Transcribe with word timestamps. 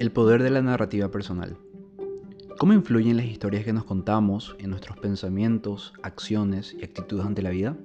El 0.00 0.12
poder 0.12 0.42
de 0.42 0.48
la 0.48 0.62
narrativa 0.62 1.10
personal. 1.10 1.58
¿Cómo 2.56 2.72
influyen 2.72 3.18
las 3.18 3.26
historias 3.26 3.66
que 3.66 3.74
nos 3.74 3.84
contamos 3.84 4.56
en 4.58 4.70
nuestros 4.70 4.96
pensamientos, 4.96 5.92
acciones 6.02 6.74
y 6.80 6.82
actitudes 6.82 7.26
ante 7.26 7.42
la 7.42 7.50
vida? 7.50 7.76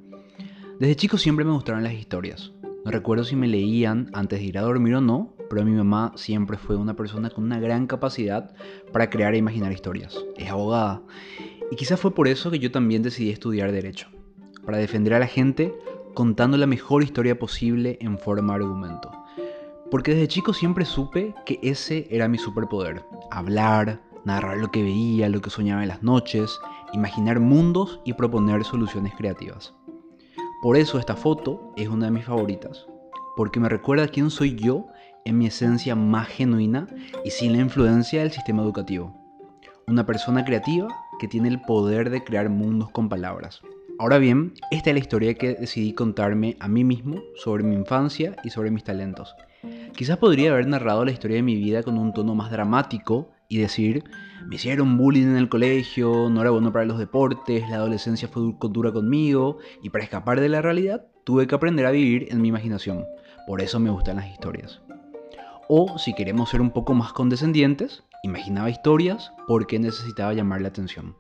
Desde 0.80 0.96
chico 0.96 1.18
siempre 1.18 1.44
me 1.44 1.52
gustaron 1.52 1.84
las 1.84 1.92
historias. 1.92 2.54
No 2.86 2.92
recuerdo 2.92 3.26
si 3.26 3.36
me 3.36 3.50
leían 3.50 4.12
antes 4.14 4.40
de 4.40 4.46
ir 4.46 4.58
a 4.58 4.62
dormir 4.62 4.96
o 4.96 5.02
no, 5.02 5.36
pero 5.50 5.66
mi 5.66 5.74
mamá 5.74 6.14
siempre 6.16 6.56
fue 6.56 6.78
una 6.78 6.96
persona 6.96 7.30
con 7.32 7.44
una 7.44 7.60
gran 7.60 7.86
capacidad 7.86 8.56
para 8.94 9.10
crear 9.10 9.34
e 9.34 9.40
imaginar 9.40 9.74
historias. 9.74 10.18
Es 10.38 10.50
abogada. 10.50 11.02
Y 11.70 11.76
quizás 11.76 12.00
fue 12.00 12.16
por 12.16 12.30
eso 12.30 12.50
que 12.50 12.60
yo 12.60 12.72
también 12.72 13.04
decidí 13.04 13.30
estudiar 13.30 13.74
derecho, 13.74 14.08
para 14.66 14.78
defender 14.78 15.16
a 15.16 15.20
la 15.20 15.28
gente 15.28 15.76
contando 16.14 16.56
la 16.56 16.66
mejor 16.66 17.04
historia 17.04 17.38
posible 17.38 17.98
en 18.00 18.18
forma 18.18 18.58
de 18.58 18.64
argumento. 18.64 19.15
Porque 19.96 20.14
desde 20.14 20.28
chico 20.28 20.52
siempre 20.52 20.84
supe 20.84 21.34
que 21.46 21.58
ese 21.64 22.06
era 22.12 22.28
mi 22.28 22.38
superpoder. 22.38 23.06
Hablar, 23.32 24.02
narrar 24.26 24.58
lo 24.58 24.70
que 24.70 24.84
veía, 24.84 25.30
lo 25.30 25.40
que 25.40 25.50
soñaba 25.50 25.84
en 25.84 25.88
las 25.88 26.04
noches, 26.04 26.60
imaginar 26.92 27.40
mundos 27.40 28.02
y 28.04 28.12
proponer 28.12 28.66
soluciones 28.66 29.14
creativas. 29.16 29.74
Por 30.62 30.76
eso 30.76 31.00
esta 31.00 31.16
foto 31.16 31.72
es 31.78 31.88
una 31.88 32.08
de 32.08 32.12
mis 32.12 32.26
favoritas, 32.26 32.86
porque 33.38 33.62
me 33.62 33.70
recuerda 33.70 34.10
quién 34.10 34.32
soy 34.32 34.56
yo 34.56 34.88
en 35.24 35.38
mi 35.38 35.46
esencia 35.46 35.96
más 35.96 36.28
genuina 36.28 36.88
y 37.24 37.30
sin 37.30 37.54
la 37.54 37.60
influencia 37.60 38.20
del 38.20 38.34
sistema 38.34 38.64
educativo. 38.64 39.16
Una 39.88 40.06
persona 40.06 40.44
creativa 40.44 40.90
que 41.22 41.30
tiene 41.30 41.48
el 41.48 41.62
poder 41.62 42.10
de 42.10 42.22
crear 42.22 42.50
mundos 42.50 42.90
con 42.90 43.08
palabras. 43.08 43.62
Ahora 43.98 44.18
bien, 44.18 44.56
esta 44.72 44.90
es 44.90 44.94
la 44.96 45.00
historia 45.00 45.36
que 45.36 45.56
decidí 45.56 45.94
contarme 45.94 46.58
a 46.60 46.68
mí 46.68 46.84
mismo 46.84 47.22
sobre 47.36 47.64
mi 47.64 47.76
infancia 47.76 48.36
y 48.44 48.50
sobre 48.50 48.72
mis 48.72 48.84
talentos. 48.84 49.34
Quizás 49.96 50.18
podría 50.18 50.52
haber 50.52 50.68
narrado 50.68 51.06
la 51.06 51.12
historia 51.12 51.38
de 51.38 51.44
mi 51.44 51.56
vida 51.56 51.82
con 51.82 51.98
un 51.98 52.14
tono 52.14 52.36
más 52.36 52.52
dramático 52.52 53.32
y 53.48 53.60
decir, 53.60 54.04
me 54.46 54.56
hicieron 54.56 54.98
bullying 54.98 55.28
en 55.28 55.38
el 55.38 55.48
colegio, 55.48 56.30
no 56.30 56.42
era 56.42 56.50
bueno 56.50 56.74
para 56.74 56.84
los 56.84 57.00
deportes, 57.00 57.70
la 57.70 57.78
adolescencia 57.78 58.28
fue 58.28 58.44
dura 58.70 58.92
conmigo 58.92 59.60
y 59.82 59.90
para 59.90 60.04
escapar 60.04 60.42
de 60.42 60.50
la 60.50 60.62
realidad 60.62 61.06
tuve 61.24 61.48
que 61.48 61.56
aprender 61.56 61.86
a 61.86 61.92
vivir 61.92 62.28
en 62.30 62.42
mi 62.42 62.50
imaginación. 62.50 63.06
Por 63.48 63.62
eso 63.62 63.80
me 63.80 63.90
gustan 63.90 64.18
las 64.18 64.30
historias. 64.30 64.82
O 65.70 65.98
si 65.98 66.14
queremos 66.14 66.50
ser 66.50 66.60
un 66.60 66.72
poco 66.72 66.94
más 66.94 67.14
condescendientes, 67.14 68.04
imaginaba 68.22 68.70
historias 68.70 69.32
porque 69.48 69.80
necesitaba 69.80 70.34
llamar 70.34 70.60
la 70.60 70.68
atención. 70.68 71.16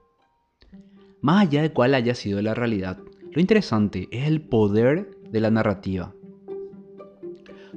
Más 1.21 1.47
allá 1.47 1.61
de 1.61 1.71
cuál 1.71 1.95
haya 1.95 2.13
sido 2.13 2.41
la 2.41 2.53
realidad, 2.53 2.97
lo 3.31 3.39
interesante 3.39 4.09
es 4.11 4.27
el 4.27 4.41
poder 4.41 5.11
de 5.31 5.39
la 5.39 5.49
narrativa. 5.49 6.13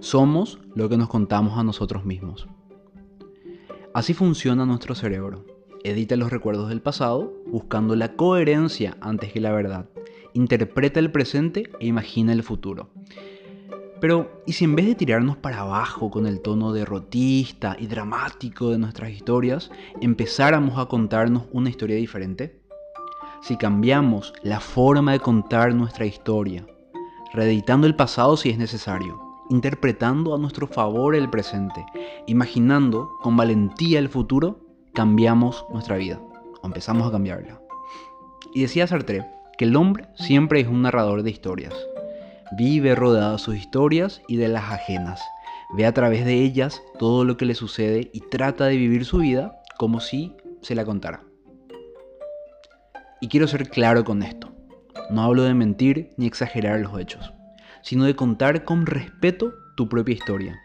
Somos 0.00 0.58
lo 0.74 0.88
que 0.88 0.96
nos 0.96 1.08
contamos 1.08 1.58
a 1.58 1.64
nosotros 1.64 2.04
mismos. 2.04 2.48
Así 3.94 4.14
funciona 4.14 4.64
nuestro 4.66 4.94
cerebro. 4.94 5.44
Edita 5.84 6.16
los 6.16 6.30
recuerdos 6.30 6.68
del 6.68 6.82
pasado 6.82 7.32
buscando 7.46 7.96
la 7.96 8.14
coherencia 8.14 8.96
antes 9.00 9.32
que 9.32 9.40
la 9.40 9.52
verdad. 9.52 9.88
Interpreta 10.34 11.00
el 11.00 11.10
presente 11.10 11.70
e 11.80 11.86
imagina 11.86 12.32
el 12.32 12.42
futuro. 12.42 12.90
Pero, 14.00 14.42
¿y 14.46 14.52
si 14.52 14.64
en 14.64 14.76
vez 14.76 14.86
de 14.86 14.94
tirarnos 14.94 15.36
para 15.36 15.60
abajo 15.60 16.10
con 16.10 16.26
el 16.26 16.40
tono 16.40 16.72
derrotista 16.72 17.76
y 17.78 17.86
dramático 17.86 18.70
de 18.70 18.78
nuestras 18.78 19.10
historias, 19.10 19.70
empezáramos 20.00 20.78
a 20.78 20.86
contarnos 20.86 21.44
una 21.52 21.70
historia 21.70 21.96
diferente? 21.96 22.58
si 23.40 23.56
cambiamos 23.56 24.32
la 24.42 24.60
forma 24.60 25.12
de 25.12 25.20
contar 25.20 25.74
nuestra 25.74 26.06
historia, 26.06 26.66
reeditando 27.32 27.86
el 27.86 27.94
pasado 27.94 28.36
si 28.36 28.50
es 28.50 28.58
necesario, 28.58 29.20
interpretando 29.50 30.34
a 30.34 30.38
nuestro 30.38 30.66
favor 30.66 31.14
el 31.14 31.30
presente, 31.30 31.84
imaginando 32.26 33.10
con 33.22 33.36
valentía 33.36 33.98
el 33.98 34.08
futuro, 34.08 34.60
cambiamos 34.94 35.64
nuestra 35.70 35.96
vida, 35.96 36.20
o 36.62 36.66
empezamos 36.66 37.06
a 37.06 37.12
cambiarla. 37.12 37.60
Y 38.54 38.62
decía 38.62 38.86
Sartre 38.86 39.26
que 39.56 39.64
el 39.64 39.76
hombre 39.76 40.06
siempre 40.14 40.60
es 40.60 40.68
un 40.68 40.82
narrador 40.82 41.22
de 41.22 41.30
historias. 41.30 41.74
Vive 42.56 42.94
rodeado 42.94 43.32
de 43.32 43.38
sus 43.38 43.56
historias 43.56 44.22
y 44.28 44.36
de 44.36 44.48
las 44.48 44.70
ajenas. 44.70 45.20
Ve 45.76 45.84
a 45.84 45.92
través 45.92 46.24
de 46.24 46.42
ellas 46.42 46.82
todo 46.98 47.24
lo 47.24 47.36
que 47.36 47.44
le 47.44 47.54
sucede 47.54 48.10
y 48.12 48.20
trata 48.20 48.66
de 48.66 48.76
vivir 48.76 49.04
su 49.04 49.18
vida 49.18 49.60
como 49.76 50.00
si 50.00 50.34
se 50.62 50.74
la 50.74 50.84
contara. 50.84 51.22
Y 53.20 53.28
quiero 53.28 53.48
ser 53.48 53.68
claro 53.68 54.04
con 54.04 54.22
esto. 54.22 54.50
No 55.10 55.22
hablo 55.22 55.42
de 55.42 55.54
mentir 55.54 56.10
ni 56.16 56.26
exagerar 56.26 56.80
los 56.80 56.98
hechos, 56.98 57.32
sino 57.82 58.04
de 58.04 58.16
contar 58.16 58.64
con 58.64 58.86
respeto 58.86 59.54
tu 59.76 59.88
propia 59.88 60.14
historia. 60.14 60.60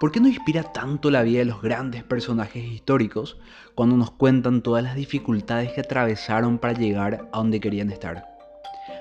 ¿Por 0.00 0.12
qué 0.12 0.20
no 0.20 0.28
inspira 0.28 0.62
tanto 0.62 1.10
la 1.10 1.22
vida 1.22 1.40
de 1.40 1.44
los 1.44 1.60
grandes 1.60 2.04
personajes 2.04 2.64
históricos 2.64 3.36
cuando 3.74 3.96
nos 3.96 4.12
cuentan 4.12 4.62
todas 4.62 4.84
las 4.84 4.94
dificultades 4.94 5.72
que 5.72 5.80
atravesaron 5.80 6.58
para 6.58 6.78
llegar 6.78 7.28
a 7.32 7.38
donde 7.38 7.58
querían 7.58 7.90
estar? 7.90 8.24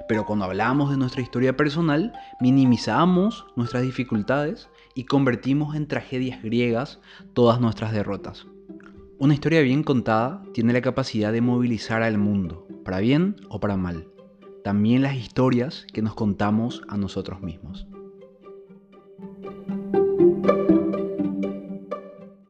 Pero 0.07 0.25
cuando 0.25 0.45
hablamos 0.45 0.89
de 0.89 0.97
nuestra 0.97 1.21
historia 1.21 1.55
personal, 1.55 2.13
minimizamos 2.39 3.45
nuestras 3.55 3.83
dificultades 3.83 4.69
y 4.95 5.03
convertimos 5.03 5.75
en 5.75 5.87
tragedias 5.87 6.41
griegas 6.41 6.99
todas 7.33 7.61
nuestras 7.61 7.91
derrotas. 7.91 8.47
Una 9.19 9.35
historia 9.35 9.61
bien 9.61 9.83
contada 9.83 10.41
tiene 10.53 10.73
la 10.73 10.81
capacidad 10.81 11.31
de 11.31 11.41
movilizar 11.41 12.01
al 12.01 12.17
mundo, 12.17 12.65
para 12.83 12.99
bien 12.99 13.35
o 13.49 13.59
para 13.59 13.77
mal 13.77 14.07
también 14.67 15.01
las 15.01 15.15
historias 15.15 15.87
que 15.93 16.01
nos 16.01 16.13
contamos 16.13 16.81
a 16.89 16.97
nosotros 16.97 17.39
mismos. 17.39 17.87